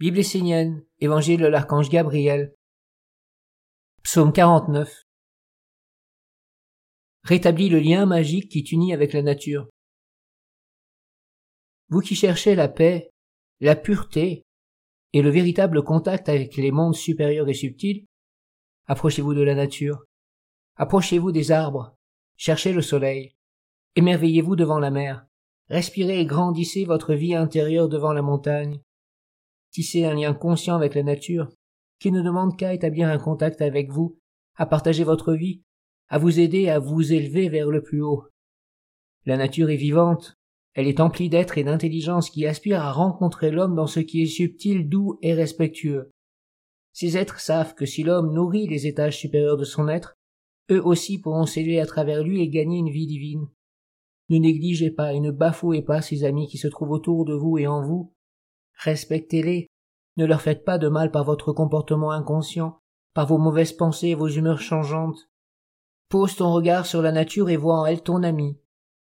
Bible 0.00 0.20
essénienne, 0.20 0.84
Évangile 1.00 1.40
de 1.40 1.48
l'archange 1.48 1.88
Gabriel, 1.88 2.54
Psaume 4.04 4.32
49. 4.32 5.02
Rétablis 7.24 7.68
le 7.68 7.80
lien 7.80 8.06
magique 8.06 8.48
qui 8.48 8.62
t'unit 8.62 8.94
avec 8.94 9.12
la 9.12 9.22
nature. 9.22 9.68
Vous 11.88 11.98
qui 11.98 12.14
cherchez 12.14 12.54
la 12.54 12.68
paix, 12.68 13.10
la 13.58 13.74
pureté 13.74 14.44
et 15.14 15.20
le 15.20 15.30
véritable 15.30 15.82
contact 15.82 16.28
avec 16.28 16.54
les 16.54 16.70
mondes 16.70 16.94
supérieurs 16.94 17.48
et 17.48 17.54
subtils, 17.54 18.06
approchez-vous 18.86 19.34
de 19.34 19.42
la 19.42 19.56
nature, 19.56 20.04
approchez-vous 20.76 21.32
des 21.32 21.50
arbres, 21.50 21.96
cherchez 22.36 22.72
le 22.72 22.82
soleil, 22.82 23.34
émerveillez-vous 23.96 24.54
devant 24.54 24.78
la 24.78 24.92
mer, 24.92 25.26
respirez 25.70 26.20
et 26.20 26.26
grandissez 26.26 26.84
votre 26.84 27.14
vie 27.14 27.34
intérieure 27.34 27.88
devant 27.88 28.12
la 28.12 28.22
montagne, 28.22 28.80
tissez 29.70 30.04
un 30.04 30.14
lien 30.14 30.34
conscient 30.34 30.76
avec 30.76 30.94
la 30.94 31.02
nature, 31.02 31.48
qui 31.98 32.12
ne 32.12 32.22
demande 32.22 32.56
qu'à 32.56 32.74
établir 32.74 33.08
un 33.08 33.18
contact 33.18 33.60
avec 33.60 33.90
vous, 33.90 34.18
à 34.56 34.66
partager 34.66 35.04
votre 35.04 35.34
vie, 35.34 35.62
à 36.08 36.18
vous 36.18 36.40
aider 36.40 36.68
à 36.68 36.78
vous 36.78 37.12
élever 37.12 37.48
vers 37.48 37.70
le 37.70 37.82
plus 37.82 38.02
haut. 38.02 38.24
La 39.26 39.36
nature 39.36 39.70
est 39.70 39.76
vivante, 39.76 40.38
elle 40.74 40.86
est 40.86 41.00
emplie 41.00 41.28
d'êtres 41.28 41.58
et 41.58 41.64
d'intelligence 41.64 42.30
qui 42.30 42.46
aspirent 42.46 42.82
à 42.82 42.92
rencontrer 42.92 43.50
l'homme 43.50 43.74
dans 43.74 43.86
ce 43.86 44.00
qui 44.00 44.22
est 44.22 44.26
subtil, 44.26 44.88
doux 44.88 45.18
et 45.22 45.34
respectueux. 45.34 46.10
Ces 46.92 47.16
êtres 47.16 47.40
savent 47.40 47.74
que 47.74 47.86
si 47.86 48.02
l'homme 48.02 48.32
nourrit 48.32 48.66
les 48.66 48.86
étages 48.86 49.18
supérieurs 49.18 49.56
de 49.56 49.64
son 49.64 49.88
être, 49.88 50.14
eux 50.70 50.84
aussi 50.84 51.18
pourront 51.20 51.46
s'élever 51.46 51.80
à 51.80 51.86
travers 51.86 52.22
lui 52.22 52.42
et 52.42 52.48
gagner 52.48 52.78
une 52.78 52.90
vie 52.90 53.06
divine. 53.06 53.48
Ne 54.28 54.38
négligez 54.38 54.90
pas 54.90 55.14
et 55.14 55.20
ne 55.20 55.30
bafouez 55.30 55.82
pas 55.82 56.02
ces 56.02 56.24
amis 56.24 56.48
qui 56.48 56.58
se 56.58 56.68
trouvent 56.68 56.90
autour 56.90 57.24
de 57.24 57.34
vous 57.34 57.58
et 57.58 57.66
en 57.66 57.82
vous. 57.82 58.14
Respectez-les. 58.78 59.66
Ne 60.16 60.24
leur 60.24 60.40
faites 60.40 60.64
pas 60.64 60.78
de 60.78 60.88
mal 60.88 61.10
par 61.10 61.24
votre 61.24 61.52
comportement 61.52 62.12
inconscient, 62.12 62.78
par 63.12 63.26
vos 63.26 63.38
mauvaises 63.38 63.72
pensées 63.72 64.08
et 64.08 64.14
vos 64.14 64.28
humeurs 64.28 64.60
changeantes. 64.60 65.28
Pose 66.08 66.36
ton 66.36 66.52
regard 66.52 66.86
sur 66.86 67.02
la 67.02 67.12
nature 67.12 67.50
et 67.50 67.56
vois 67.56 67.80
en 67.80 67.86
elle 67.86 68.02
ton 68.02 68.22
ami. 68.22 68.60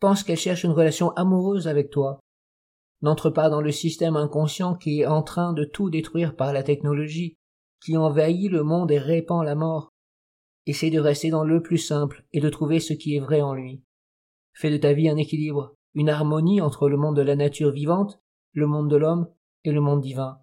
Pense 0.00 0.24
qu'elle 0.24 0.38
cherche 0.38 0.64
une 0.64 0.72
relation 0.72 1.10
amoureuse 1.12 1.68
avec 1.68 1.90
toi. 1.90 2.18
N'entre 3.00 3.30
pas 3.30 3.48
dans 3.48 3.60
le 3.60 3.70
système 3.70 4.16
inconscient 4.16 4.74
qui 4.74 5.00
est 5.00 5.06
en 5.06 5.22
train 5.22 5.52
de 5.52 5.64
tout 5.64 5.88
détruire 5.88 6.34
par 6.34 6.52
la 6.52 6.62
technologie, 6.62 7.36
qui 7.84 7.96
envahit 7.96 8.50
le 8.50 8.64
monde 8.64 8.90
et 8.90 8.98
répand 8.98 9.44
la 9.44 9.54
mort. 9.54 9.90
Essaie 10.66 10.90
de 10.90 10.98
rester 10.98 11.30
dans 11.30 11.44
le 11.44 11.62
plus 11.62 11.78
simple 11.78 12.24
et 12.32 12.40
de 12.40 12.48
trouver 12.48 12.80
ce 12.80 12.92
qui 12.92 13.14
est 13.14 13.20
vrai 13.20 13.40
en 13.40 13.54
lui. 13.54 13.84
Fais 14.52 14.70
de 14.70 14.78
ta 14.78 14.92
vie 14.92 15.08
un 15.08 15.16
équilibre, 15.16 15.74
une 15.94 16.08
harmonie 16.08 16.60
entre 16.60 16.88
le 16.88 16.96
monde 16.96 17.16
de 17.16 17.22
la 17.22 17.36
nature 17.36 17.70
vivante, 17.70 18.20
le 18.52 18.66
monde 18.66 18.90
de 18.90 18.96
l'homme 18.96 19.28
et 19.64 19.72
le 19.72 19.80
monde 19.80 20.00
divin. 20.00 20.38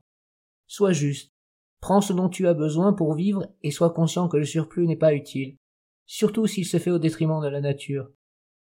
Sois 0.67 0.93
juste. 0.93 1.31
Prends 1.79 2.01
ce 2.01 2.13
dont 2.13 2.29
tu 2.29 2.47
as 2.47 2.53
besoin 2.53 2.93
pour 2.93 3.15
vivre 3.15 3.47
et 3.63 3.71
sois 3.71 3.93
conscient 3.93 4.27
que 4.27 4.37
le 4.37 4.45
surplus 4.45 4.87
n'est 4.87 4.95
pas 4.95 5.13
utile, 5.13 5.57
surtout 6.05 6.45
s'il 6.45 6.65
se 6.65 6.77
fait 6.77 6.91
au 6.91 6.99
détriment 6.99 7.41
de 7.41 7.47
la 7.47 7.61
nature. 7.61 8.09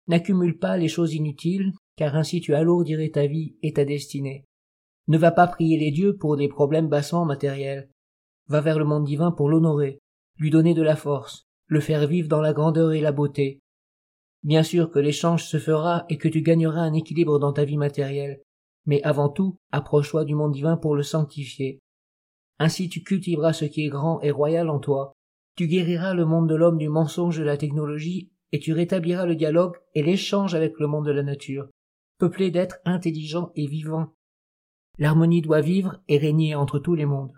N'accumule 0.07 0.57
pas 0.57 0.77
les 0.77 0.87
choses 0.87 1.13
inutiles, 1.13 1.73
car 1.95 2.15
ainsi 2.15 2.41
tu 2.41 2.53
alourdirais 2.53 3.09
ta 3.09 3.27
vie 3.27 3.55
et 3.61 3.73
ta 3.73 3.85
destinée. 3.85 4.45
Ne 5.07 5.17
va 5.17 5.31
pas 5.31 5.47
prier 5.47 5.77
les 5.77 5.91
dieux 5.91 6.17
pour 6.17 6.35
des 6.35 6.49
problèmes 6.49 6.89
bassement 6.89 7.25
matériels. 7.25 7.89
Va 8.47 8.61
vers 8.61 8.79
le 8.79 8.85
monde 8.85 9.05
divin 9.05 9.31
pour 9.31 9.49
l'honorer, 9.49 9.99
lui 10.37 10.49
donner 10.49 10.73
de 10.73 10.81
la 10.81 10.95
force, 10.95 11.47
le 11.67 11.79
faire 11.79 12.07
vivre 12.07 12.27
dans 12.27 12.41
la 12.41 12.53
grandeur 12.53 12.93
et 12.93 13.01
la 13.01 13.11
beauté. 13.11 13.59
Bien 14.43 14.63
sûr 14.63 14.91
que 14.91 14.99
l'échange 14.99 15.45
se 15.45 15.59
fera 15.59 16.05
et 16.09 16.17
que 16.17 16.27
tu 16.27 16.41
gagneras 16.41 16.81
un 16.81 16.93
équilibre 16.93 17.39
dans 17.39 17.53
ta 17.53 17.65
vie 17.65 17.77
matérielle, 17.77 18.41
mais 18.87 19.03
avant 19.03 19.29
tout, 19.29 19.57
approche-toi 19.71 20.25
du 20.25 20.33
monde 20.33 20.53
divin 20.53 20.77
pour 20.77 20.95
le 20.95 21.03
sanctifier. 21.03 21.79
Ainsi 22.57 22.89
tu 22.89 23.03
cultiveras 23.03 23.53
ce 23.53 23.65
qui 23.65 23.85
est 23.85 23.89
grand 23.89 24.19
et 24.21 24.31
royal 24.31 24.69
en 24.69 24.79
toi, 24.79 25.13
tu 25.55 25.67
guériras 25.67 26.13
le 26.13 26.25
monde 26.25 26.49
de 26.49 26.55
l'homme 26.55 26.77
du 26.77 26.89
mensonge 26.89 27.37
de 27.37 27.43
la 27.43 27.57
technologie 27.57 28.31
et 28.51 28.59
tu 28.59 28.73
rétabliras 28.73 29.25
le 29.25 29.35
dialogue 29.35 29.75
et 29.93 30.01
l'échange 30.01 30.55
avec 30.55 30.79
le 30.79 30.87
monde 30.87 31.05
de 31.05 31.11
la 31.11 31.23
nature, 31.23 31.67
peuplé 32.17 32.49
d'êtres 32.49 32.79
intelligents 32.85 33.51
et 33.55 33.67
vivants. 33.67 34.13
L'harmonie 34.97 35.41
doit 35.41 35.61
vivre 35.61 36.01
et 36.07 36.17
régner 36.17 36.55
entre 36.55 36.79
tous 36.79 36.95
les 36.95 37.05
mondes. 37.05 37.33